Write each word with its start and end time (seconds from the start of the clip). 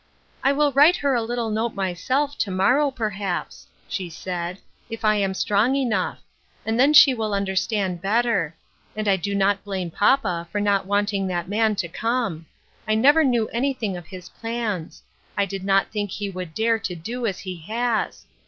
"I 0.43 0.51
will 0.51 0.71
write 0.71 0.95
her 0.95 1.13
a 1.13 1.21
little 1.21 1.51
note 1.51 1.75
myself, 1.75 2.35
to 2.39 2.49
morrow, 2.49 2.89
perhaps," 2.89 3.67
she 3.87 4.09
said, 4.09 4.57
"if 4.89 5.05
I 5.05 5.17
am 5.17 5.35
strong 5.35 5.75
enough, 5.75 6.17
and 6.65 6.79
then 6.79 6.91
she 6.91 7.13
will 7.13 7.35
understand 7.35 8.01
better; 8.01 8.55
and 8.95 9.05
DAYS 9.05 9.13
OF 9.19 9.23
PRIVILEGE. 9.25 9.37
269 9.37 9.45
I 9.45 9.53
do 9.53 9.59
not 9.59 9.63
blame 9.63 9.91
papa 9.91 10.47
for 10.51 10.59
not 10.59 10.87
wanting 10.87 11.27
that 11.27 11.47
man 11.47 11.75
to 11.75 11.87
come. 11.87 12.47
I 12.87 12.95
never 12.95 13.23
knew 13.23 13.47
anything 13.49 13.95
of 13.95 14.07
his 14.07 14.29
plans; 14.29 15.03
I 15.37 15.45
did 15.45 15.63
not 15.63 15.91
think 15.91 16.09
he 16.09 16.31
would 16.31 16.55
dare 16.55 16.79
to 16.79 16.95
do 16.95 17.27
as 17.27 17.37
he 17.37 17.57
has. 17.67 18.25